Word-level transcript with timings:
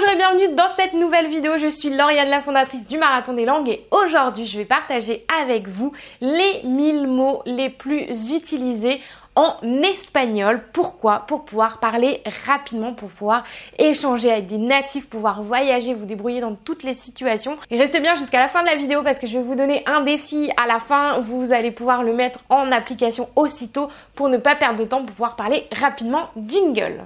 Bonjour 0.00 0.14
et 0.14 0.16
bienvenue 0.16 0.54
dans 0.54 0.68
cette 0.76 0.94
nouvelle 0.94 1.26
vidéo. 1.26 1.58
Je 1.58 1.66
suis 1.66 1.90
Lauriane, 1.90 2.30
la 2.30 2.40
fondatrice 2.40 2.86
du 2.86 2.96
Marathon 2.96 3.34
des 3.34 3.44
Langues 3.44 3.68
et 3.68 3.86
aujourd'hui 3.90 4.46
je 4.46 4.56
vais 4.56 4.64
partager 4.64 5.26
avec 5.42 5.68
vous 5.68 5.92
les 6.22 6.62
1000 6.64 7.06
mots 7.06 7.42
les 7.44 7.68
plus 7.68 8.06
utilisés 8.32 9.02
en 9.36 9.56
espagnol. 9.82 10.62
Pourquoi? 10.72 11.24
Pour 11.26 11.44
pouvoir 11.44 11.80
parler 11.80 12.22
rapidement, 12.46 12.94
pour 12.94 13.10
pouvoir 13.10 13.44
échanger 13.78 14.32
avec 14.32 14.46
des 14.46 14.56
natifs, 14.56 15.10
pouvoir 15.10 15.42
voyager, 15.42 15.92
vous 15.92 16.06
débrouiller 16.06 16.40
dans 16.40 16.54
toutes 16.54 16.82
les 16.82 16.94
situations. 16.94 17.58
Et 17.70 17.76
restez 17.76 18.00
bien 18.00 18.14
jusqu'à 18.14 18.38
la 18.38 18.48
fin 18.48 18.62
de 18.62 18.68
la 18.68 18.76
vidéo 18.76 19.02
parce 19.02 19.18
que 19.18 19.26
je 19.26 19.36
vais 19.36 19.44
vous 19.44 19.54
donner 19.54 19.82
un 19.84 20.00
défi 20.00 20.50
à 20.56 20.66
la 20.66 20.78
fin. 20.78 21.20
Vous 21.20 21.52
allez 21.52 21.72
pouvoir 21.72 22.04
le 22.04 22.14
mettre 22.14 22.38
en 22.48 22.72
application 22.72 23.28
aussitôt 23.36 23.90
pour 24.14 24.30
ne 24.30 24.38
pas 24.38 24.54
perdre 24.54 24.78
de 24.78 24.84
temps, 24.84 25.00
pour 25.00 25.10
pouvoir 25.10 25.36
parler 25.36 25.66
rapidement. 25.72 26.30
Jingle 26.46 27.04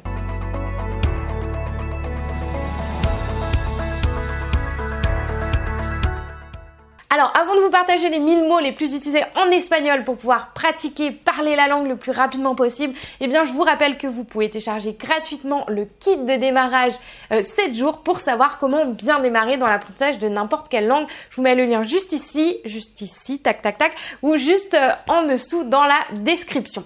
Alors, 7.15 7.33
avant 7.41 7.55
de 7.55 7.61
vous 7.61 7.71
partager 7.71 8.11
les 8.11 8.19
1000 8.19 8.49
mots 8.49 8.59
les 8.59 8.73
plus 8.73 8.93
utilisés 8.97 9.23
en 9.37 9.49
espagnol 9.53 10.03
pour 10.03 10.17
pouvoir 10.17 10.53
pratiquer, 10.53 11.13
parler 11.13 11.55
la 11.55 11.69
langue 11.69 11.87
le 11.87 11.95
plus 11.95 12.11
rapidement 12.11 12.57
possible, 12.57 12.93
eh 13.21 13.29
bien, 13.29 13.45
je 13.45 13.53
vous 13.53 13.63
rappelle 13.63 13.99
que 13.99 14.09
vous 14.09 14.25
pouvez 14.25 14.51
télécharger 14.51 14.95
gratuitement 14.95 15.65
le 15.69 15.85
kit 15.85 16.17
de 16.17 16.35
démarrage 16.35 16.95
7 17.31 17.41
euh, 17.71 17.73
jours 17.73 17.99
pour 18.03 18.19
savoir 18.19 18.59
comment 18.59 18.87
bien 18.87 19.21
démarrer 19.21 19.59
dans 19.59 19.69
l'apprentissage 19.69 20.19
de 20.19 20.27
n'importe 20.27 20.69
quelle 20.69 20.89
langue. 20.89 21.07
Je 21.31 21.37
vous 21.37 21.43
mets 21.43 21.55
le 21.55 21.67
lien 21.67 21.85
juste 21.85 22.11
ici, 22.11 22.59
juste 22.65 23.01
ici, 23.01 23.39
tac, 23.39 23.63
tac, 23.63 23.79
tac, 23.79 23.95
ou 24.23 24.37
juste 24.37 24.75
euh, 24.75 24.91
en 25.07 25.23
dessous 25.23 25.63
dans 25.63 25.85
la 25.85 26.01
description. 26.15 26.83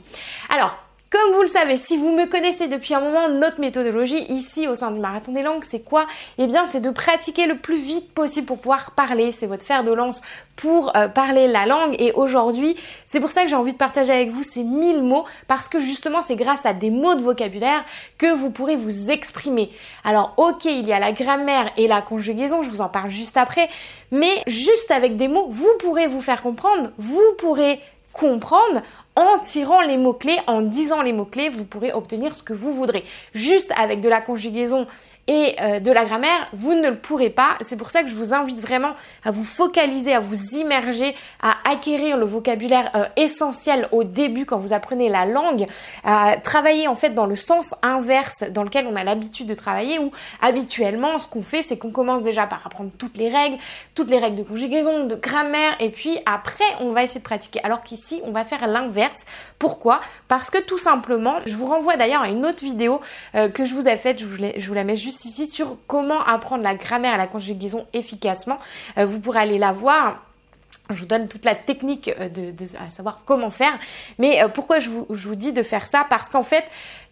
Alors, 0.51 0.77
comme 1.11 1.33
vous 1.35 1.41
le 1.41 1.49
savez, 1.49 1.79
si 1.79 1.97
vous 1.97 2.13
me 2.13 2.27
connaissez 2.27 2.69
depuis 2.69 2.93
un 2.93 3.01
moment, 3.01 3.31
notre 3.31 3.61
méthodologie 3.61 4.25
ici 4.31 4.69
au 4.69 4.75
sein 4.75 4.91
du 4.91 5.01
Marathon 5.01 5.33
des 5.33 5.43
Langues, 5.43 5.65
c'est 5.67 5.81
quoi? 5.81 6.07
Eh 6.37 6.47
bien, 6.47 6.67
c'est 6.67 6.81
de 6.81 6.91
pratiquer 6.91 7.47
le 7.47 7.57
plus 7.57 7.79
vite 7.79 8.13
possible 8.13 8.47
pour 8.47 8.59
pouvoir 8.59 8.91
parler. 8.91 9.33
C'est 9.33 9.47
votre 9.47 9.65
fer 9.65 9.85
de 9.85 9.93
lance 9.93 10.21
pour 10.57 10.95
euh, 10.97 11.09
parler 11.09 11.49
la 11.49 11.65
langue. 11.65 11.97
Et 11.99 12.13
aujourd'hui, 12.13 12.77
c'est 13.07 13.21
pour 13.21 13.31
ça 13.31 13.43
que 13.43 13.49
j'ai 13.49 13.57
envie 13.57 13.73
de 13.73 13.79
partager 13.79 14.13
avec 14.13 14.31
vous 14.31 14.43
ces 14.43 14.63
1000 14.65 15.03
mots, 15.03 15.25
parce 15.47 15.69
que 15.69 15.79
justement, 15.79 16.21
c'est 16.21 16.37
grâce 16.37 16.67
à 16.67 16.75
des 16.75 16.91
mots 16.91 17.15
de 17.15 17.23
vocabulaire 17.23 17.85
que 18.19 18.31
vous 18.35 18.51
pourrez 18.51 18.77
vous 18.77 19.11
exprimer. 19.11 19.71
Alors, 20.05 20.35
ok, 20.37 20.67
il 20.67 20.87
y 20.87 20.93
a 20.93 20.99
la 20.99 21.13
grammaire 21.13 21.71
et 21.79 21.89
la 21.89 22.03
conjugaison, 22.03 22.63
je 22.63 22.69
vous 22.69 22.83
en 22.83 22.91
parle 22.91 23.09
juste 23.09 23.39
après, 23.39 23.71
mais 24.11 24.43
juste 24.47 24.91
avec 24.91 25.17
des 25.17 25.29
mots, 25.29 25.47
vous 25.49 25.71
pourrez 25.81 26.07
vous 26.07 26.21
faire 26.21 26.43
comprendre, 26.43 26.91
vous 26.99 27.35
pourrez 27.39 27.81
comprendre 28.19 28.83
en 29.17 29.39
tirant 29.39 29.81
les 29.81 29.97
mots-clés, 29.97 30.39
en 30.47 30.61
disant 30.61 31.03
les 31.03 31.13
mots-clés, 31.13 31.49
vous 31.49 31.65
pourrez 31.65 31.93
obtenir 31.93 32.35
ce 32.35 32.43
que 32.43 32.53
vous 32.53 32.73
voudrez. 32.73 33.05
Juste 33.35 33.73
avec 33.77 34.01
de 34.01 34.09
la 34.09 34.21
conjugaison 34.21 34.87
et 35.29 35.57
euh, 35.61 35.79
de 35.79 35.93
la 35.93 36.05
grammaire, 36.05 36.49
vous 36.55 36.75
ne 36.75 36.89
le 36.89 36.97
pourrez 36.97 37.31
pas. 37.31 37.57
C'est 37.61 37.77
pour 37.77 37.91
ça 37.91 38.03
que 38.03 38.09
je 38.09 38.15
vous 38.15 38.33
invite 38.33 38.61
vraiment 38.61 38.93
à 39.25 39.31
vous 39.31 39.45
focaliser, 39.45 40.15
à 40.15 40.21
vous 40.21 40.57
immerger, 40.57 41.15
à 41.41 41.57
acquérir 41.71 42.17
le 42.17 42.25
vocabulaire 42.25 42.91
euh, 42.95 43.05
essentiel 43.17 43.87
au 43.93 44.05
début 44.05 44.47
quand 44.47 44.59
vous 44.59 44.73
apprenez 44.73 45.11
la 45.11 45.27
langue, 45.27 45.67
à 46.03 46.37
travailler 46.43 46.89
en 46.89 46.95
fait 46.95 47.11
dans 47.11 47.27
le 47.27 47.37
sens 47.37 47.75
inverse 47.83 48.43
dans 48.51 48.65
lequel 48.65 48.87
on 48.91 48.97
a 48.97 49.05
l'habitude 49.05 49.47
de 49.47 49.55
travailler 49.55 49.99
où 49.99 50.11
habituellement 50.41 51.19
ce 51.19 51.29
qu'on 51.29 51.43
fait 51.43 51.63
c'est 51.63 51.77
qu'on 51.77 51.91
commence 51.91 52.23
déjà 52.23 52.47
par 52.47 52.67
apprendre 52.67 52.91
toutes 52.97 53.19
les 53.19 53.29
règles, 53.29 53.59
toutes 53.95 54.11
les 54.11 54.19
règles 54.19 54.37
de 54.37 54.43
conjugaison, 54.43 55.05
de 55.05 55.15
grammaire 55.15 55.77
et 55.79 55.91
puis 55.91 56.19
après 56.25 56.65
on 56.81 56.93
va 56.93 57.03
essayer 57.03 57.21
de 57.21 57.25
pratiquer. 57.25 57.61
Alors 57.65 57.83
qu'ici 57.83 58.23
on 58.25 58.33
va 58.33 58.47
faire 58.47 58.67
l'inverse. 58.67 59.27
Pourquoi? 59.59 60.01
Parce 60.29 60.51
que 60.51 60.59
tout 60.59 60.79
simplement, 60.79 61.37
je 61.45 61.55
vous 61.55 61.67
renvoie 61.67 61.97
d'ailleurs 61.97 62.23
à 62.23 62.29
une 62.29 62.47
autre 62.47 62.65
vidéo 62.65 63.01
euh, 63.35 63.49
que 63.49 63.65
je 63.65 63.75
vous 63.75 63.89
ai 63.89 63.97
faite, 63.97 64.21
je 64.21 64.25
vous, 64.25 64.37
je 64.57 64.69
vous 64.69 64.75
la 64.75 64.85
mets 64.85 64.97
juste 64.97 65.18
ici 65.25 65.47
sur 65.47 65.77
comment 65.87 66.21
apprendre 66.25 66.63
la 66.63 66.75
grammaire 66.75 67.15
et 67.15 67.19
la 67.19 67.27
conjugaison 67.27 67.87
efficacement. 67.93 68.59
Euh, 68.99 69.07
vous 69.07 69.21
pourrez 69.21 69.41
aller 69.41 69.59
la 69.59 69.73
voir. 69.73 70.23
Je 70.91 71.01
vous 71.01 71.07
donne 71.07 71.29
toute 71.29 71.45
la 71.45 71.55
technique 71.55 72.11
euh, 72.19 72.29
de, 72.29 72.53
à 72.79 72.91
savoir 72.91 73.23
comment 73.25 73.51
faire. 73.51 73.79
Mais 74.19 74.43
euh, 74.43 74.49
pourquoi 74.49 74.79
je 74.79 74.89
vous, 74.89 75.07
je 75.11 75.29
vous 75.29 75.37
dis 75.37 75.53
de 75.53 75.63
faire 75.63 75.87
ça? 75.87 76.07
Parce 76.09 76.29
qu'en 76.29 76.43
fait, 76.43 76.65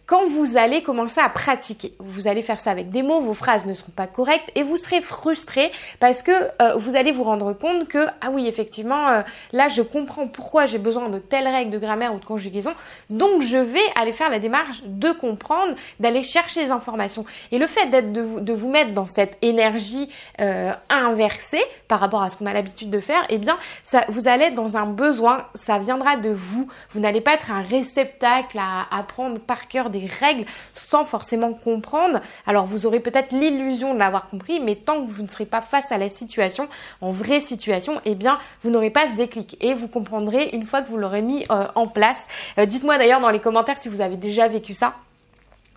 quand 0.07 0.25
vous 0.25 0.55
allez 0.55 0.81
commencer 0.81 1.19
à 1.19 1.27
pratiquer, 1.27 1.91
vous 1.99 2.29
allez 2.29 2.41
faire 2.41 2.61
ça 2.61 2.71
avec 2.71 2.89
des 2.91 3.03
mots, 3.03 3.19
vos 3.19 3.33
phrases 3.33 3.65
ne 3.65 3.73
seront 3.73 3.91
pas 3.91 4.07
correctes 4.07 4.49
et 4.55 4.63
vous 4.63 4.77
serez 4.77 5.01
frustré 5.01 5.69
parce 5.99 6.23
que 6.23 6.31
euh, 6.61 6.75
vous 6.77 6.95
allez 6.95 7.11
vous 7.11 7.23
rendre 7.23 7.51
compte 7.51 7.89
que 7.89 8.07
ah 8.21 8.29
oui 8.31 8.47
effectivement 8.47 9.09
euh, 9.09 9.21
là 9.51 9.67
je 9.67 9.81
comprends 9.81 10.29
pourquoi 10.29 10.65
j'ai 10.65 10.77
besoin 10.77 11.09
de 11.09 11.19
telles 11.19 11.47
règles 11.47 11.71
de 11.71 11.77
grammaire 11.77 12.15
ou 12.15 12.19
de 12.19 12.25
conjugaison. 12.25 12.71
Donc 13.09 13.41
je 13.41 13.57
vais 13.57 13.81
aller 13.99 14.13
faire 14.13 14.29
la 14.29 14.39
démarche 14.39 14.81
de 14.85 15.11
comprendre, 15.11 15.75
d'aller 15.99 16.23
chercher 16.23 16.63
les 16.63 16.71
informations. 16.71 17.25
Et 17.51 17.57
le 17.57 17.67
fait 17.67 17.87
d'être 17.87 18.13
de 18.13 18.21
vous, 18.21 18.39
de 18.39 18.53
vous 18.53 18.69
mettre 18.69 18.93
dans 18.93 19.07
cette 19.07 19.37
énergie 19.41 20.09
euh, 20.39 20.71
inversée 20.89 21.63
par 21.89 21.99
rapport 21.99 22.21
à 22.21 22.29
ce 22.29 22.37
qu'on 22.37 22.45
a 22.45 22.53
l'habitude 22.53 22.89
de 22.89 23.01
faire, 23.01 23.25
eh 23.29 23.37
bien 23.39 23.57
ça 23.83 24.05
vous 24.07 24.29
allez 24.29 24.45
être 24.45 24.55
dans 24.55 24.77
un 24.77 24.85
besoin, 24.85 25.45
ça 25.53 25.79
viendra 25.79 26.15
de 26.15 26.29
vous, 26.29 26.69
vous 26.91 27.01
n'allez 27.01 27.19
pas 27.19 27.33
être 27.33 27.51
un 27.51 27.61
réceptacle 27.61 28.57
à 28.57 28.87
apprendre 28.97 29.41
par 29.41 29.67
cœur 29.67 29.89
des 29.89 29.96
règles 30.05 30.45
sans 30.73 31.05
forcément 31.05 31.53
comprendre. 31.53 32.19
Alors 32.45 32.65
vous 32.65 32.85
aurez 32.85 32.99
peut-être 32.99 33.31
l'illusion 33.31 33.93
de 33.93 33.99
l'avoir 33.99 34.27
compris, 34.27 34.59
mais 34.59 34.75
tant 34.75 35.03
que 35.03 35.09
vous 35.09 35.23
ne 35.23 35.27
serez 35.27 35.45
pas 35.45 35.61
face 35.61 35.91
à 35.91 35.97
la 35.97 36.09
situation, 36.09 36.67
en 37.01 37.11
vraie 37.11 37.39
situation, 37.39 37.99
eh 38.05 38.15
bien 38.15 38.37
vous 38.61 38.69
n'aurez 38.69 38.89
pas 38.89 39.07
ce 39.07 39.13
déclic. 39.13 39.57
Et 39.61 39.73
vous 39.73 39.87
comprendrez 39.87 40.49
une 40.53 40.63
fois 40.63 40.81
que 40.81 40.89
vous 40.89 40.97
l'aurez 40.97 41.21
mis 41.21 41.45
euh, 41.51 41.67
en 41.75 41.87
place. 41.87 42.27
Euh, 42.57 42.65
dites-moi 42.65 42.97
d'ailleurs 42.97 43.19
dans 43.19 43.29
les 43.29 43.39
commentaires 43.39 43.77
si 43.77 43.89
vous 43.89 44.01
avez 44.01 44.17
déjà 44.17 44.47
vécu 44.47 44.73
ça. 44.73 44.95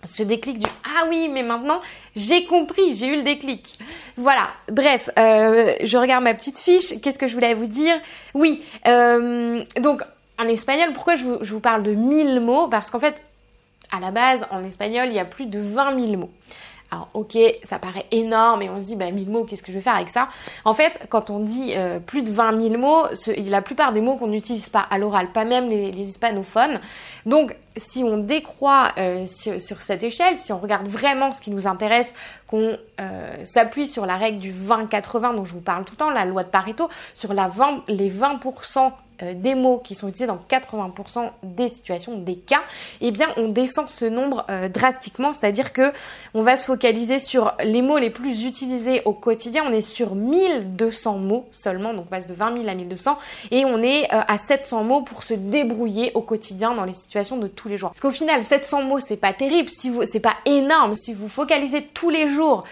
Ce 0.03 0.23
déclic 0.23 0.57
du 0.57 0.65
ah 0.83 1.05
oui 1.09 1.29
mais 1.31 1.43
maintenant 1.43 1.79
j'ai 2.15 2.45
compris 2.45 2.95
j'ai 2.95 3.05
eu 3.05 3.17
le 3.17 3.21
déclic 3.21 3.77
voilà. 4.17 4.47
Bref 4.71 5.11
euh, 5.19 5.75
je 5.83 5.97
regarde 5.97 6.23
ma 6.23 6.33
petite 6.33 6.57
fiche. 6.57 6.99
Qu'est-ce 7.01 7.19
que 7.19 7.27
je 7.27 7.35
voulais 7.35 7.53
vous 7.53 7.67
dire? 7.67 7.95
Oui 8.33 8.63
donc 8.85 10.01
en 10.39 10.45
espagnol 10.45 10.91
pourquoi 10.93 11.15
je 11.15 11.25
vous, 11.25 11.37
je 11.41 11.53
vous 11.53 11.59
parle 11.59 11.83
de 11.83 11.93
1000 11.93 12.39
mots? 12.39 12.67
Parce 12.67 12.89
qu'en 12.89 12.99
fait 12.99 13.21
à 13.91 13.99
la 13.99 14.11
base, 14.11 14.45
en 14.51 14.63
espagnol, 14.63 15.07
il 15.07 15.13
y 15.13 15.19
a 15.19 15.25
plus 15.25 15.45
de 15.45 15.59
20 15.59 16.07
000 16.07 16.17
mots. 16.17 16.31
Alors 16.93 17.07
ok, 17.13 17.37
ça 17.63 17.79
paraît 17.79 18.05
énorme 18.11 18.63
et 18.63 18.69
on 18.69 18.81
se 18.81 18.87
dit 18.87 18.95
bah 18.97 19.09
1000 19.09 19.29
mots, 19.29 19.45
qu'est-ce 19.45 19.63
que 19.63 19.71
je 19.71 19.77
vais 19.77 19.83
faire 19.83 19.95
avec 19.95 20.09
ça? 20.09 20.27
En 20.65 20.73
fait, 20.73 21.07
quand 21.09 21.29
on 21.29 21.39
dit 21.39 21.71
euh, 21.73 21.99
plus 21.99 22.21
de 22.21 22.29
20 22.29 22.61
000 22.61 22.77
mots, 22.77 23.05
la 23.47 23.61
plupart 23.61 23.93
des 23.93 24.01
mots 24.01 24.17
qu'on 24.17 24.27
n'utilise 24.27 24.67
pas 24.67 24.81
à 24.81 24.97
l'oral, 24.97 25.29
pas 25.29 25.45
même 25.45 25.69
les, 25.69 25.89
hispanophones. 26.01 26.81
Donc 27.25 27.55
si 27.77 28.03
on 28.03 28.17
décroît 28.17 28.91
euh, 28.97 29.25
sur, 29.25 29.79
cette 29.79 30.03
échelle, 30.03 30.35
si 30.35 30.51
on 30.51 30.57
regarde 30.57 30.89
vraiment 30.89 31.31
ce 31.31 31.39
qui 31.39 31.51
nous 31.51 31.65
intéresse, 31.65 32.13
qu'on 32.45 32.75
euh, 32.99 33.45
s'appuie 33.45 33.87
sur 33.87 34.05
la 34.05 34.17
règle 34.17 34.39
du 34.39 34.51
20-80 34.51 35.35
dont 35.37 35.45
je 35.45 35.53
vous 35.53 35.61
parle 35.61 35.85
tout 35.85 35.93
le 35.93 35.97
temps, 35.97 36.09
la 36.09 36.25
loi 36.25 36.43
de 36.43 36.49
Pareto, 36.49 36.89
sur 37.13 37.33
la 37.33 37.47
20, 37.47 37.83
les 37.87 38.11
20% 38.11 38.77
euh, 38.77 38.89
des 39.33 39.55
mots 39.55 39.79
qui 39.79 39.95
sont 39.95 40.07
utilisés 40.07 40.27
dans 40.27 40.39
80% 40.49 41.29
des 41.43 41.67
situations, 41.67 42.17
des 42.17 42.35
cas, 42.35 42.61
eh 43.01 43.11
bien 43.11 43.27
on 43.37 43.47
descend 43.49 43.89
ce 43.89 44.05
nombre 44.05 44.45
euh, 44.49 44.69
drastiquement, 44.69 45.33
c'est-à-dire 45.33 45.73
que 45.73 45.91
on 46.33 46.41
va 46.41 46.57
se 46.57 46.65
focaliser 46.65 47.19
sur 47.19 47.53
les 47.63 47.81
mots 47.81 47.97
les 47.97 48.09
plus 48.09 48.45
utilisés 48.45 49.01
au 49.05 49.13
quotidien, 49.13 49.63
on 49.67 49.73
est 49.73 49.81
sur 49.81 50.15
1200 50.15 51.17
mots 51.17 51.47
seulement, 51.51 51.93
donc 51.93 52.05
on 52.05 52.09
passe 52.09 52.27
de 52.27 52.33
20 52.33 52.57
000 52.57 52.69
à 52.69 52.75
1200, 52.75 53.17
et 53.51 53.65
on 53.65 53.81
est 53.81 54.05
euh, 54.13 54.21
à 54.27 54.37
700 54.37 54.83
mots 54.83 55.01
pour 55.01 55.23
se 55.23 55.33
débrouiller 55.33 56.11
au 56.13 56.21
quotidien 56.21 56.73
dans 56.73 56.85
les 56.85 56.93
situations 56.93 57.37
de 57.37 57.47
tous 57.47 57.67
les 57.67 57.77
jours. 57.77 57.89
Parce 57.89 57.99
qu'au 57.99 58.11
final, 58.11 58.43
700 58.43 58.83
mots, 58.83 58.99
c'est 58.99 59.17
pas 59.17 59.33
terrible, 59.33 59.69
si 59.69 59.89
vous, 59.89 60.05
c'est 60.05 60.19
pas 60.19 60.35
énorme, 60.45 60.95
si 60.95 61.13
vous 61.13 61.27
focalisez 61.27 61.83
tous 61.93 62.09
les 62.09 62.27
jours 62.27 62.63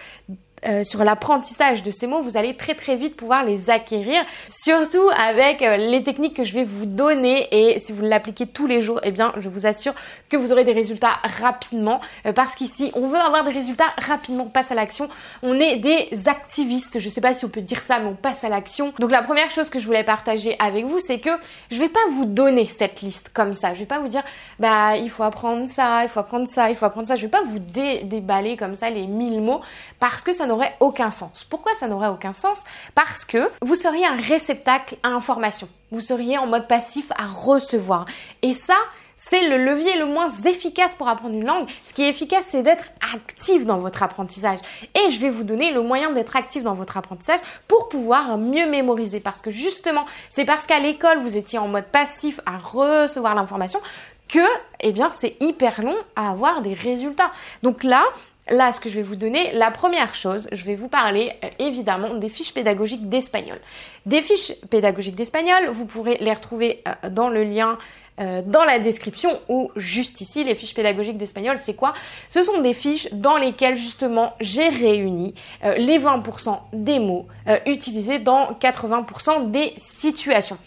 euh, 0.66 0.84
sur 0.84 1.02
l'apprentissage 1.04 1.82
de 1.82 1.90
ces 1.90 2.06
mots, 2.06 2.20
vous 2.20 2.36
allez 2.36 2.54
très 2.54 2.74
très 2.74 2.94
vite 2.94 3.16
pouvoir 3.16 3.44
les 3.44 3.70
acquérir, 3.70 4.22
surtout 4.48 5.08
avec 5.16 5.62
euh, 5.62 5.78
les 5.78 6.02
techniques 6.02 6.36
que 6.36 6.44
je 6.44 6.52
vais 6.52 6.64
vous 6.64 6.84
donner. 6.84 7.48
Et 7.50 7.78
si 7.78 7.92
vous 7.92 8.02
l'appliquez 8.02 8.46
tous 8.46 8.66
les 8.66 8.82
jours, 8.82 9.00
eh 9.02 9.10
bien 9.10 9.32
je 9.38 9.48
vous 9.48 9.66
assure 9.66 9.94
que 10.28 10.36
vous 10.36 10.52
aurez 10.52 10.64
des 10.64 10.72
résultats 10.72 11.18
rapidement. 11.22 12.00
Euh, 12.26 12.32
parce 12.32 12.54
qu'ici 12.54 12.90
on 12.94 13.08
veut 13.08 13.18
avoir 13.18 13.44
des 13.44 13.52
résultats 13.52 13.92
rapidement, 13.96 14.44
on 14.44 14.50
passe 14.50 14.70
à 14.70 14.74
l'action, 14.74 15.08
on 15.42 15.58
est 15.58 15.76
des 15.76 16.10
activistes, 16.26 16.98
je 16.98 17.08
sais 17.08 17.22
pas 17.22 17.32
si 17.32 17.46
on 17.46 17.48
peut 17.48 17.62
dire 17.62 17.80
ça 17.80 17.98
mais 17.98 18.08
on 18.08 18.14
passe 18.14 18.44
à 18.44 18.50
l'action. 18.50 18.92
Donc 18.98 19.10
la 19.10 19.22
première 19.22 19.50
chose 19.50 19.70
que 19.70 19.78
je 19.78 19.86
voulais 19.86 20.04
partager 20.04 20.56
avec 20.58 20.84
vous 20.84 20.98
c'est 20.98 21.20
que 21.20 21.30
je 21.70 21.78
vais 21.78 21.88
pas 21.88 22.00
vous 22.10 22.26
donner 22.26 22.66
cette 22.66 23.00
liste 23.00 23.30
comme 23.32 23.54
ça, 23.54 23.72
je 23.72 23.80
vais 23.80 23.86
pas 23.86 24.00
vous 24.00 24.08
dire 24.08 24.22
bah 24.58 24.96
il 24.98 25.08
faut 25.08 25.22
apprendre 25.22 25.68
ça, 25.70 26.04
il 26.04 26.10
faut 26.10 26.20
apprendre 26.20 26.48
ça, 26.48 26.68
il 26.68 26.76
faut 26.76 26.84
apprendre 26.84 27.06
ça, 27.06 27.16
je 27.16 27.22
vais 27.22 27.28
pas 27.28 27.42
vous 27.44 27.58
déballer 27.58 28.58
comme 28.58 28.74
ça 28.74 28.90
les 28.90 29.06
mille 29.06 29.40
mots 29.40 29.62
parce 29.98 30.22
que 30.22 30.34
ça 30.34 30.49
n'aurait 30.50 30.76
aucun 30.80 31.10
sens. 31.10 31.46
Pourquoi 31.48 31.74
ça 31.74 31.88
n'aurait 31.88 32.08
aucun 32.08 32.32
sens? 32.32 32.64
Parce 32.94 33.24
que 33.24 33.50
vous 33.62 33.74
seriez 33.74 34.06
un 34.06 34.16
réceptacle 34.16 34.96
à 35.02 35.08
information. 35.08 35.68
Vous 35.90 36.00
seriez 36.00 36.38
en 36.38 36.46
mode 36.46 36.68
passif 36.68 37.10
à 37.16 37.26
recevoir. 37.26 38.04
Et 38.42 38.52
ça, 38.52 38.76
c'est 39.16 39.48
le 39.48 39.58
levier 39.62 39.98
le 39.98 40.06
moins 40.06 40.30
efficace 40.44 40.94
pour 40.94 41.08
apprendre 41.08 41.34
une 41.34 41.44
langue. 41.44 41.68
Ce 41.84 41.92
qui 41.92 42.02
est 42.02 42.08
efficace, 42.08 42.46
c'est 42.50 42.62
d'être 42.62 42.86
actif 43.14 43.66
dans 43.66 43.78
votre 43.78 44.02
apprentissage. 44.02 44.58
Et 44.94 45.10
je 45.10 45.20
vais 45.20 45.30
vous 45.30 45.44
donner 45.44 45.72
le 45.72 45.82
moyen 45.82 46.10
d'être 46.10 46.36
actif 46.36 46.62
dans 46.62 46.74
votre 46.74 46.96
apprentissage 46.96 47.40
pour 47.68 47.88
pouvoir 47.88 48.38
mieux 48.38 48.68
mémoriser. 48.68 49.20
Parce 49.20 49.40
que 49.40 49.50
justement, 49.50 50.04
c'est 50.30 50.44
parce 50.44 50.66
qu'à 50.66 50.78
l'école, 50.78 51.18
vous 51.18 51.36
étiez 51.36 51.58
en 51.58 51.68
mode 51.68 51.86
passif 51.86 52.40
à 52.46 52.58
recevoir 52.58 53.34
l'information 53.34 53.80
que, 54.28 54.46
eh 54.80 54.92
bien, 54.92 55.10
c'est 55.12 55.36
hyper 55.40 55.82
long 55.82 55.96
à 56.16 56.30
avoir 56.30 56.62
des 56.62 56.74
résultats. 56.74 57.30
Donc 57.62 57.82
là, 57.82 58.02
là, 58.50 58.72
ce 58.72 58.80
que 58.80 58.88
je 58.88 58.96
vais 58.96 59.02
vous 59.02 59.16
donner, 59.16 59.52
la 59.52 59.70
première 59.70 60.14
chose, 60.14 60.48
je 60.52 60.64
vais 60.64 60.74
vous 60.74 60.88
parler 60.88 61.32
euh, 61.44 61.48
évidemment 61.58 62.14
des 62.14 62.28
fiches 62.28 62.52
pédagogiques 62.52 63.08
d'espagnol. 63.08 63.58
Des 64.06 64.22
fiches 64.22 64.52
pédagogiques 64.68 65.14
d'espagnol, 65.14 65.68
vous 65.72 65.86
pourrez 65.86 66.18
les 66.20 66.32
retrouver 66.32 66.82
euh, 66.86 67.08
dans 67.08 67.28
le 67.28 67.44
lien 67.44 67.78
euh, 68.20 68.42
dans 68.44 68.64
la 68.64 68.78
description 68.78 69.30
ou 69.48 69.70
juste 69.76 70.20
ici, 70.20 70.44
les 70.44 70.54
fiches 70.54 70.74
pédagogiques 70.74 71.16
d'espagnol, 71.16 71.56
c'est 71.58 71.74
quoi? 71.74 71.94
Ce 72.28 72.42
sont 72.42 72.60
des 72.60 72.74
fiches 72.74 73.08
dans 73.12 73.38
lesquelles 73.38 73.76
justement 73.76 74.34
j'ai 74.40 74.68
réuni 74.68 75.34
les 75.62 75.98
20% 75.98 76.58
des 76.74 76.98
mots 76.98 77.26
utilisés 77.64 78.18
dans 78.18 78.52
80% 78.60 79.50
des 79.50 79.72
situations. 79.78 80.58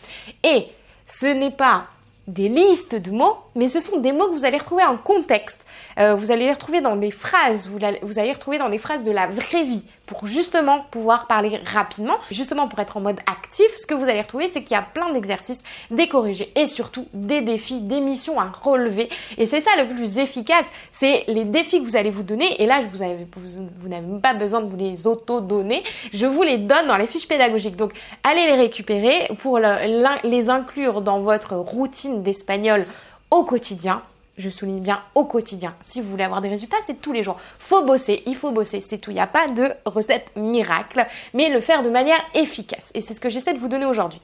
Et 0.43 0.65
ce 1.05 1.27
n'est 1.27 1.51
pas 1.51 1.85
des 2.27 2.47
listes 2.47 2.95
de 2.95 3.11
mots, 3.11 3.37
mais 3.55 3.67
ce 3.67 3.81
sont 3.81 3.99
des 3.99 4.13
mots 4.13 4.27
que 4.27 4.33
vous 4.33 4.45
allez 4.45 4.57
retrouver 4.57 4.83
en 4.83 4.97
contexte. 4.97 5.65
Euh, 5.99 6.15
vous 6.15 6.31
allez 6.31 6.45
les 6.45 6.53
retrouver 6.53 6.81
dans 6.81 6.95
des 6.95 7.11
phrases, 7.11 7.67
vous, 7.67 7.83
allez, 7.83 7.99
les 8.01 8.33
retrouver 8.33 8.57
dans 8.57 8.69
des 8.69 8.77
phrases 8.77 9.03
de 9.03 9.11
la 9.11 9.27
vraie 9.27 9.63
vie 9.63 9.83
pour 10.05 10.27
justement 10.27 10.85
pouvoir 10.91 11.27
parler 11.27 11.59
rapidement, 11.65 12.15
justement 12.29 12.67
pour 12.67 12.79
être 12.79 12.97
en 12.97 13.01
mode 13.01 13.19
actif. 13.31 13.65
Ce 13.77 13.85
que 13.85 13.93
vous 13.93 14.09
allez 14.09 14.21
retrouver, 14.21 14.47
c'est 14.47 14.63
qu'il 14.63 14.75
y 14.75 14.79
a 14.79 14.81
plein 14.81 15.11
d'exercices, 15.11 15.63
des 15.91 16.07
corrigés 16.07 16.51
et 16.55 16.67
surtout 16.67 17.07
des 17.13 17.41
défis, 17.41 17.81
des 17.81 18.01
missions 18.01 18.39
à 18.39 18.51
relever. 18.51 19.09
Et 19.37 19.45
c'est 19.45 19.61
ça 19.61 19.71
le 19.77 19.87
plus 19.87 20.17
efficace, 20.17 20.69
c'est 20.91 21.23
les 21.27 21.45
défis 21.45 21.79
que 21.79 21.85
vous 21.85 21.95
allez 21.95 22.09
vous 22.09 22.23
donner. 22.23 22.61
Et 22.61 22.65
là, 22.65 22.81
vous, 22.81 23.01
avez, 23.01 23.27
vous, 23.35 23.89
n'avez 23.89 24.19
pas 24.21 24.33
besoin 24.33 24.61
de 24.61 24.69
vous 24.69 24.77
les 24.77 25.07
auto-donner. 25.07 25.83
Je 26.11 26.25
vous 26.25 26.43
les 26.43 26.57
donne 26.57 26.87
dans 26.87 26.97
les 26.97 27.07
fiches 27.07 27.27
pédagogiques. 27.27 27.75
Donc, 27.75 27.93
allez 28.23 28.45
les 28.47 28.55
récupérer 28.55 29.29
pour 29.39 29.59
les 29.59 30.49
inclure 30.49 31.01
dans 31.01 31.21
votre 31.21 31.55
routine 31.55 32.23
d'espagnol 32.23 32.85
au 33.31 33.43
quotidien 33.43 34.01
je 34.37 34.49
souligne 34.49 34.81
bien 34.81 35.01
au 35.15 35.25
quotidien. 35.25 35.75
Si 35.83 36.01
vous 36.01 36.09
voulez 36.09 36.23
avoir 36.23 36.41
des 36.41 36.49
résultats, 36.49 36.77
c'est 36.85 37.01
tous 37.01 37.13
les 37.13 37.23
jours. 37.23 37.37
Faut 37.59 37.85
bosser, 37.85 38.23
il 38.25 38.35
faut 38.35 38.51
bosser, 38.51 38.81
c'est 38.81 38.97
tout. 38.97 39.11
Il 39.11 39.15
n'y 39.15 39.19
a 39.19 39.27
pas 39.27 39.47
de 39.47 39.71
recette 39.85 40.25
miracle, 40.35 41.05
mais 41.33 41.49
le 41.49 41.59
faire 41.59 41.81
de 41.81 41.89
manière 41.89 42.19
efficace. 42.33 42.91
Et 42.93 43.01
c'est 43.01 43.13
ce 43.13 43.21
que 43.21 43.29
j'essaie 43.29 43.53
de 43.53 43.59
vous 43.59 43.67
donner 43.67 43.85
aujourd'hui. 43.85 44.21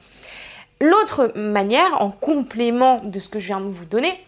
L'autre 0.80 1.32
manière, 1.36 2.00
en 2.00 2.10
complément 2.10 3.00
de 3.04 3.20
ce 3.20 3.28
que 3.28 3.38
je 3.38 3.48
viens 3.48 3.60
de 3.60 3.68
vous 3.68 3.84
donner, 3.84 4.18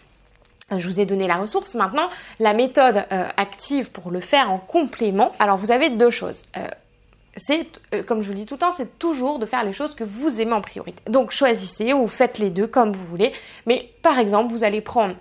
je 0.70 0.86
vous 0.86 1.00
ai 1.00 1.06
donné 1.06 1.26
la 1.26 1.36
ressource. 1.36 1.74
Maintenant, 1.74 2.08
la 2.38 2.54
méthode 2.54 3.04
euh, 3.10 3.28
active 3.36 3.90
pour 3.90 4.10
le 4.10 4.20
faire 4.20 4.50
en 4.50 4.58
complément. 4.58 5.32
Alors, 5.38 5.56
vous 5.56 5.70
avez 5.70 5.90
deux 5.90 6.10
choses. 6.10 6.42
Euh, 6.56 6.66
c'est, 7.36 7.66
euh, 7.94 8.02
comme 8.02 8.20
je 8.20 8.28
vous 8.28 8.32
le 8.34 8.40
dis 8.40 8.46
tout 8.46 8.54
le 8.54 8.60
temps, 8.60 8.72
c'est 8.72 8.98
toujours 8.98 9.38
de 9.38 9.46
faire 9.46 9.64
les 9.64 9.72
choses 9.72 9.94
que 9.94 10.04
vous 10.04 10.40
aimez 10.40 10.52
en 10.52 10.60
priorité. 10.60 11.02
Donc, 11.10 11.30
choisissez 11.30 11.92
ou 11.92 12.06
faites 12.06 12.38
les 12.38 12.50
deux 12.50 12.66
comme 12.66 12.92
vous 12.92 13.04
voulez. 13.04 13.32
Mais 13.66 13.90
par 14.02 14.18
exemple, 14.18 14.52
vous 14.52 14.64
allez 14.64 14.80
prendre 14.80 15.14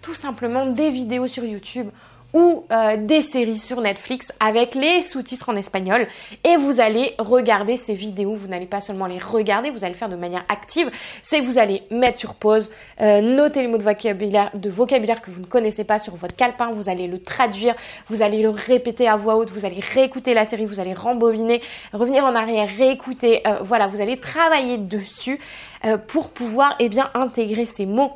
tout 0.00 0.14
simplement 0.14 0.66
des 0.66 0.90
vidéos 0.90 1.26
sur 1.26 1.44
YouTube 1.44 1.88
ou 2.34 2.66
euh, 2.70 2.96
des 2.98 3.22
séries 3.22 3.58
sur 3.58 3.80
Netflix 3.80 4.32
avec 4.38 4.74
les 4.74 5.02
sous-titres 5.02 5.48
en 5.48 5.56
espagnol 5.56 6.06
et 6.44 6.56
vous 6.56 6.80
allez 6.80 7.14
regarder 7.18 7.76
ces 7.76 7.94
vidéos. 7.94 8.34
Vous 8.34 8.48
n'allez 8.48 8.66
pas 8.66 8.80
seulement 8.80 9.06
les 9.06 9.18
regarder, 9.18 9.70
vous 9.70 9.84
allez 9.84 9.94
le 9.94 9.98
faire 9.98 10.10
de 10.10 10.16
manière 10.16 10.44
active. 10.50 10.90
C'est 11.22 11.40
que 11.40 11.46
vous 11.46 11.58
allez 11.58 11.84
mettre 11.90 12.18
sur 12.18 12.34
pause, 12.34 12.70
euh, 13.00 13.22
noter 13.22 13.62
les 13.62 13.68
mots 13.68 13.78
de 13.78 13.82
vocabulaire, 14.70 15.22
que 15.22 15.30
vous 15.30 15.40
ne 15.40 15.46
connaissez 15.46 15.84
pas 15.84 15.98
sur 15.98 16.16
votre 16.16 16.36
calepin, 16.36 16.70
vous 16.72 16.90
allez 16.90 17.06
le 17.06 17.20
traduire, 17.20 17.74
vous 18.08 18.20
allez 18.20 18.42
le 18.42 18.50
répéter 18.50 19.08
à 19.08 19.16
voix 19.16 19.36
haute, 19.36 19.50
vous 19.50 19.64
allez 19.64 19.80
réécouter 19.80 20.34
la 20.34 20.44
série, 20.44 20.66
vous 20.66 20.80
allez 20.80 20.94
rembobiner, 20.94 21.62
revenir 21.94 22.24
en 22.24 22.34
arrière, 22.34 22.68
réécouter. 22.76 23.40
Euh, 23.46 23.60
voilà, 23.62 23.86
vous 23.86 24.00
allez 24.02 24.18
travailler 24.18 24.76
dessus 24.76 25.38
pour 26.08 26.30
pouvoir 26.30 26.74
eh 26.80 26.88
bien 26.88 27.08
intégrer 27.14 27.64
ces 27.64 27.86
mots 27.86 28.12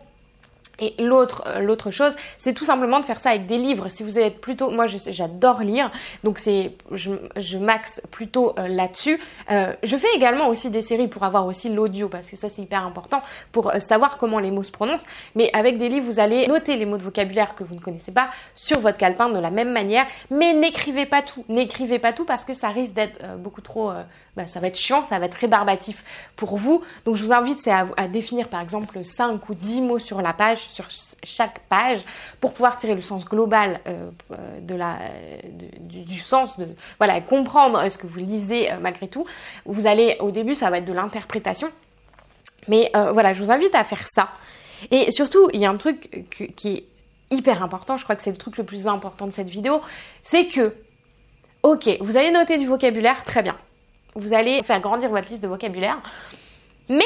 et 0.82 1.00
l'autre, 1.00 1.44
euh, 1.46 1.60
l'autre 1.60 1.92
chose, 1.92 2.16
c'est 2.38 2.52
tout 2.52 2.64
simplement 2.64 2.98
de 2.98 3.04
faire 3.04 3.20
ça 3.20 3.30
avec 3.30 3.46
des 3.46 3.56
livres. 3.56 3.88
Si 3.88 4.02
vous 4.02 4.18
êtes 4.18 4.40
plutôt, 4.40 4.70
moi 4.70 4.86
j'adore 4.86 5.60
lire, 5.60 5.92
donc 6.24 6.38
c'est, 6.38 6.72
je, 6.90 7.12
je 7.36 7.56
maxe 7.56 8.02
plutôt 8.10 8.54
euh, 8.58 8.66
là-dessus. 8.66 9.20
Euh, 9.52 9.72
je 9.84 9.96
fais 9.96 10.08
également 10.16 10.48
aussi 10.48 10.70
des 10.70 10.82
séries 10.82 11.06
pour 11.06 11.22
avoir 11.22 11.46
aussi 11.46 11.68
l'audio 11.68 12.08
parce 12.08 12.28
que 12.28 12.36
ça 12.36 12.48
c'est 12.48 12.62
hyper 12.62 12.84
important 12.84 13.22
pour 13.52 13.72
savoir 13.78 14.18
comment 14.18 14.40
les 14.40 14.50
mots 14.50 14.64
se 14.64 14.72
prononcent. 14.72 15.06
Mais 15.36 15.50
avec 15.52 15.78
des 15.78 15.88
livres, 15.88 16.06
vous 16.06 16.18
allez 16.18 16.48
noter 16.48 16.76
les 16.76 16.84
mots 16.84 16.98
de 16.98 17.04
vocabulaire 17.04 17.54
que 17.54 17.62
vous 17.62 17.76
ne 17.76 17.80
connaissez 17.80 18.10
pas 18.10 18.30
sur 18.56 18.80
votre 18.80 18.98
calepin 18.98 19.28
de 19.28 19.38
la 19.38 19.52
même 19.52 19.70
manière, 19.70 20.06
mais 20.30 20.52
n'écrivez 20.52 21.06
pas 21.06 21.22
tout. 21.22 21.44
N'écrivez 21.48 22.00
pas 22.00 22.12
tout 22.12 22.24
parce 22.24 22.44
que 22.44 22.54
ça 22.54 22.70
risque 22.70 22.92
d'être 22.92 23.36
beaucoup 23.38 23.60
trop, 23.60 23.92
bah, 24.36 24.46
ça 24.46 24.60
va 24.60 24.68
être 24.68 24.78
chiant, 24.78 25.04
ça 25.04 25.18
va 25.18 25.26
être 25.26 25.34
rébarbatif 25.34 26.02
pour 26.36 26.56
vous. 26.56 26.82
Donc 27.04 27.16
je 27.16 27.24
vous 27.24 27.32
invite 27.32 27.58
c'est 27.60 27.70
à, 27.70 28.08
définir 28.08 28.48
par 28.48 28.60
exemple 28.60 29.04
5 29.04 29.48
ou 29.48 29.54
10 29.54 29.82
mots 29.82 29.98
sur 29.98 30.22
la 30.22 30.32
page 30.32 30.58
sur 30.58 30.88
chaque 31.22 31.60
page 31.68 32.02
pour 32.40 32.52
pouvoir 32.52 32.78
tirer 32.78 32.94
le 32.94 33.02
sens 33.02 33.26
global 33.26 33.80
euh, 33.86 34.10
euh, 34.32 34.60
de 34.60 34.74
la, 34.74 34.98
du, 35.80 36.18
sens, 36.18 36.58
de 36.58 36.66
voilà, 36.98 37.20
comprendre 37.20 37.86
ce 37.90 37.98
que 37.98 38.06
vous 38.06 38.18
lisez 38.18 38.72
euh, 38.72 38.76
malgré 38.80 39.06
tout. 39.06 39.26
Vous 39.66 39.86
allez, 39.86 40.16
au 40.20 40.30
début, 40.30 40.54
ça 40.54 40.70
va 40.70 40.78
être 40.78 40.86
de 40.86 40.92
l'interprétation. 40.92 41.70
Mais 42.68 42.92
voilà, 42.94 43.32
je 43.32 43.42
vous 43.42 43.50
invite 43.50 43.74
à 43.74 43.82
faire 43.82 44.06
ça. 44.06 44.28
Et 44.92 45.10
surtout, 45.10 45.48
il 45.52 45.60
y 45.60 45.66
a 45.66 45.70
un 45.70 45.76
truc 45.76 46.26
qui 46.54 46.68
est 46.68 46.84
hyper 47.32 47.62
important, 47.64 47.96
je 47.96 48.04
crois 48.04 48.14
que 48.14 48.22
c'est 48.22 48.30
le 48.30 48.36
truc 48.36 48.56
le 48.56 48.62
plus 48.62 48.86
important 48.86 49.26
de 49.26 49.32
cette 49.32 49.48
vidéo, 49.48 49.80
c'est 50.22 50.46
que, 50.46 50.72
ok, 51.64 51.88
vous 52.00 52.16
allez 52.16 52.30
noter 52.30 52.56
du 52.56 52.66
vocabulaire, 52.66 53.24
très 53.24 53.42
bien. 53.42 53.56
Vous 54.14 54.34
allez 54.34 54.62
faire 54.62 54.80
grandir 54.80 55.10
votre 55.10 55.28
liste 55.28 55.42
de 55.42 55.48
vocabulaire. 55.48 56.00
Mais 56.88 57.00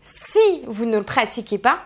si 0.00 0.62
vous 0.66 0.84
ne 0.84 0.98
le 0.98 1.04
pratiquez 1.04 1.58
pas, 1.58 1.80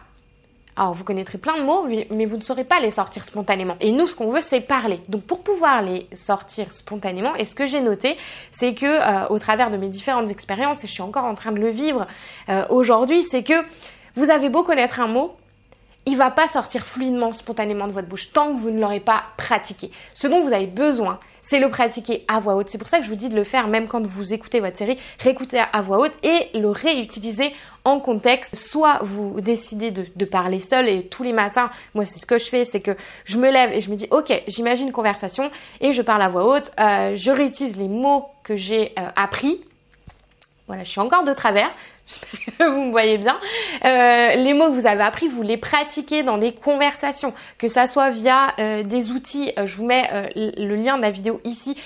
alors 0.74 0.94
vous 0.94 1.04
connaîtrez 1.04 1.36
plein 1.36 1.58
de 1.58 1.62
mots, 1.62 1.86
mais 2.10 2.24
vous 2.24 2.38
ne 2.38 2.42
saurez 2.42 2.64
pas 2.64 2.80
les 2.80 2.90
sortir 2.90 3.24
spontanément. 3.24 3.76
Et 3.80 3.92
nous, 3.92 4.06
ce 4.06 4.16
qu'on 4.16 4.30
veut, 4.30 4.40
c'est 4.40 4.60
parler. 4.60 5.00
Donc 5.08 5.24
pour 5.24 5.42
pouvoir 5.42 5.82
les 5.82 6.08
sortir 6.14 6.72
spontanément, 6.72 7.34
et 7.36 7.44
ce 7.44 7.54
que 7.54 7.66
j'ai 7.66 7.80
noté, 7.80 8.16
c'est 8.50 8.74
que 8.74 8.86
euh, 8.86 9.26
au 9.28 9.38
travers 9.38 9.70
de 9.70 9.76
mes 9.76 9.88
différentes 9.88 10.30
expériences, 10.30 10.82
et 10.84 10.86
je 10.86 10.92
suis 10.92 11.02
encore 11.02 11.24
en 11.24 11.34
train 11.34 11.52
de 11.52 11.58
le 11.58 11.68
vivre 11.68 12.06
euh, 12.48 12.64
aujourd'hui, 12.70 13.22
c'est 13.22 13.42
que 13.42 13.54
vous 14.16 14.30
avez 14.30 14.48
beau 14.48 14.62
connaître 14.62 15.00
un 15.00 15.08
mot, 15.08 15.36
il 16.06 16.16
va 16.16 16.30
pas 16.30 16.48
sortir 16.48 16.84
fluidement, 16.84 17.32
spontanément 17.32 17.86
de 17.86 17.92
votre 17.92 18.08
bouche 18.08 18.32
tant 18.32 18.52
que 18.52 18.58
vous 18.58 18.70
ne 18.70 18.80
l'aurez 18.80 19.00
pas 19.00 19.24
pratiqué. 19.36 19.90
Ce 20.14 20.26
dont 20.26 20.40
vous 20.40 20.52
avez 20.52 20.66
besoin, 20.66 21.20
c'est 21.52 21.58
le 21.58 21.68
pratiquer 21.68 22.24
à 22.28 22.40
voix 22.40 22.54
haute. 22.54 22.70
C'est 22.70 22.78
pour 22.78 22.88
ça 22.88 22.96
que 22.96 23.04
je 23.04 23.10
vous 23.10 23.14
dis 23.14 23.28
de 23.28 23.36
le 23.36 23.44
faire 23.44 23.68
même 23.68 23.86
quand 23.86 24.00
vous 24.06 24.32
écoutez 24.32 24.60
votre 24.60 24.78
série, 24.78 24.96
réécouter 25.18 25.60
à 25.70 25.82
voix 25.82 25.98
haute 25.98 26.14
et 26.22 26.48
le 26.58 26.70
réutiliser 26.70 27.52
en 27.84 28.00
contexte. 28.00 28.56
Soit 28.56 29.00
vous 29.02 29.38
décidez 29.38 29.90
de, 29.90 30.24
parler 30.24 30.60
seul 30.60 30.88
et 30.88 31.08
tous 31.08 31.24
les 31.24 31.34
matins, 31.34 31.70
moi 31.94 32.06
c'est 32.06 32.18
ce 32.18 32.24
que 32.24 32.38
je 32.38 32.46
fais, 32.46 32.64
c'est 32.64 32.80
que 32.80 32.96
je 33.26 33.36
me 33.36 33.50
lève 33.50 33.70
et 33.70 33.82
je 33.82 33.90
me 33.90 33.96
dis 33.96 34.08
ok, 34.10 34.32
j'imagine 34.48 34.86
une 34.86 34.94
conversation 34.94 35.50
et 35.82 35.92
je 35.92 36.00
parle 36.00 36.22
à 36.22 36.30
voix 36.30 36.46
haute. 36.46 36.72
Euh, 36.80 37.14
je 37.16 37.30
réutilise 37.30 37.76
les 37.76 37.88
mots 37.88 38.28
que 38.44 38.56
j'ai 38.56 38.94
euh, 38.98 39.02
appris. 39.14 39.60
Voilà, 40.68 40.84
je 40.84 40.88
suis 40.88 41.00
encore 41.00 41.24
de 41.24 41.34
travers. 41.34 41.70
J'espère 42.12 42.56
que 42.58 42.64
vous 42.64 42.84
me 42.84 42.90
voyez 42.90 43.18
bien. 43.18 43.38
Euh, 43.84 44.34
les 44.36 44.54
mots 44.54 44.68
que 44.68 44.74
vous 44.74 44.86
avez 44.86 45.02
appris, 45.02 45.28
vous 45.28 45.42
les 45.42 45.56
pratiquez 45.56 46.22
dans 46.22 46.38
des 46.38 46.52
conversations, 46.52 47.32
que 47.58 47.68
ça 47.68 47.86
soit 47.86 48.10
via 48.10 48.54
euh, 48.58 48.82
des 48.82 49.10
outils. 49.10 49.52
Euh, 49.58 49.66
je 49.66 49.76
vous 49.76 49.86
mets 49.86 50.30
le 50.36 50.76
lien 50.76 50.96
de 50.96 51.02
la 51.02 51.10
vidéo 51.10 51.40
ici 51.44 51.76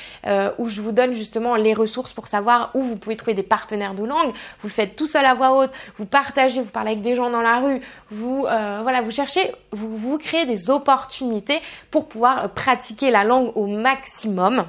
où 0.59 0.68
je 0.68 0.80
vous 0.80 0.92
donne 0.92 1.12
justement 1.12 1.56
les 1.56 1.75
ressources 1.75 2.12
pour 2.12 2.26
savoir 2.26 2.71
où 2.75 2.83
vous 2.83 2.97
pouvez 2.97 3.16
trouver 3.16 3.35
des 3.35 3.42
partenaires 3.42 3.95
de 3.95 4.04
langue. 4.04 4.33
Vous 4.61 4.68
le 4.68 4.73
faites 4.73 4.97
tout 4.97 5.06
seul 5.06 5.25
à 5.25 5.35
voix 5.35 5.52
haute, 5.52 5.71
vous 5.97 6.06
partagez, 6.06 6.61
vous 6.61 6.71
parlez 6.71 6.92
avec 6.92 7.02
des 7.02 7.14
gens 7.14 7.30
dans 7.30 7.42
la 7.42 7.59
rue, 7.59 7.80
vous 8.11 8.42
voilà, 8.42 9.02
vous 9.02 9.11
cherchez, 9.11 9.52
vous 9.73 9.95
vous 9.97 10.18
créez 10.18 10.47
des 10.47 10.71
opportunités 10.71 11.61
pour 11.90 12.09
pouvoir 12.09 12.50
pratiquer 12.50 13.11
la 13.11 13.25
langue 13.25 13.52
au 13.54 13.66
maximum. 13.66 14.64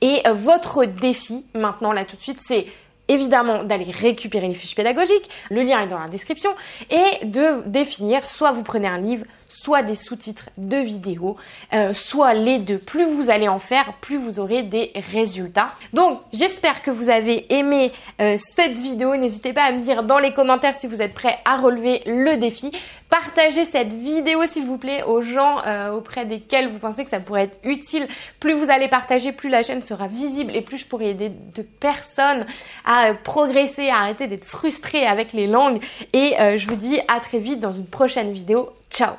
Et 0.00 0.22
votre 0.32 0.84
défi 0.84 1.44
maintenant 1.54 1.92
là 1.92 2.04
tout 2.04 2.16
de 2.16 2.22
suite, 2.22 2.40
c'est 2.40 2.66
évidemment 3.08 3.64
d'aller 3.64 3.90
récupérer 3.90 4.48
les 4.48 4.54
fiches 4.54 4.74
pédagogiques, 4.74 5.28
le 5.50 5.62
lien 5.62 5.82
est 5.82 5.88
dans 5.88 5.98
la 5.98 6.08
description, 6.08 6.50
et 6.90 7.24
de 7.26 7.62
définir, 7.68 8.26
soit 8.26 8.52
vous 8.52 8.62
prenez 8.62 8.88
un 8.88 8.98
livre, 8.98 9.24
soit 9.48 9.82
des 9.82 9.94
sous-titres 9.94 10.50
de 10.56 10.76
vidéos, 10.76 11.36
euh, 11.72 11.92
soit 11.92 12.34
les 12.34 12.58
deux. 12.58 12.78
Plus 12.78 13.04
vous 13.04 13.30
allez 13.30 13.48
en 13.48 13.58
faire, 13.58 13.94
plus 14.00 14.16
vous 14.16 14.40
aurez 14.40 14.62
des 14.62 14.92
résultats. 15.12 15.70
Donc 15.92 16.20
j'espère 16.32 16.82
que 16.82 16.90
vous 16.90 17.08
avez 17.08 17.52
aimé 17.52 17.92
euh, 18.20 18.36
cette 18.54 18.78
vidéo. 18.78 19.16
N'hésitez 19.16 19.52
pas 19.52 19.64
à 19.64 19.72
me 19.72 19.80
dire 19.80 20.02
dans 20.02 20.18
les 20.18 20.32
commentaires 20.32 20.74
si 20.74 20.86
vous 20.86 21.02
êtes 21.02 21.14
prêts 21.14 21.38
à 21.44 21.58
relever 21.58 22.02
le 22.06 22.36
défi. 22.36 22.70
Partagez 23.08 23.64
cette 23.64 23.94
vidéo 23.94 24.46
s'il 24.46 24.66
vous 24.66 24.78
plaît 24.78 25.04
aux 25.04 25.22
gens 25.22 25.58
euh, 25.64 25.92
auprès 25.92 26.26
desquels 26.26 26.68
vous 26.68 26.80
pensez 26.80 27.04
que 27.04 27.10
ça 27.10 27.20
pourrait 27.20 27.44
être 27.44 27.58
utile. 27.62 28.08
Plus 28.40 28.54
vous 28.54 28.70
allez 28.70 28.88
partager, 28.88 29.30
plus 29.30 29.48
la 29.48 29.62
chaîne 29.62 29.80
sera 29.80 30.08
visible 30.08 30.54
et 30.56 30.60
plus 30.60 30.78
je 30.78 30.86
pourrai 30.86 31.10
aider 31.10 31.28
de 31.28 31.62
personnes 31.62 32.44
à 32.84 33.14
progresser, 33.14 33.90
à 33.90 33.98
arrêter 33.98 34.26
d'être 34.26 34.44
frustrées 34.44 35.06
avec 35.06 35.32
les 35.32 35.46
langues. 35.46 35.80
Et 36.12 36.34
je 36.56 36.66
vous 36.66 36.74
dis 36.76 36.98
à 37.06 37.20
très 37.20 37.38
vite 37.38 37.60
dans 37.60 37.72
une 37.72 37.86
prochaine 37.86 38.32
vidéo. 38.32 38.70
Ciao 38.90 39.12